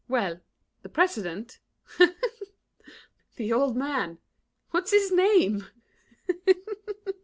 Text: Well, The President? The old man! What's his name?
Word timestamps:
Well, 0.07 0.39
The 0.81 0.89
President? 0.89 1.59
The 3.35 3.53
old 3.53 3.77
man! 3.77 4.17
What's 4.71 4.89
his 4.89 5.11
name? 5.11 5.63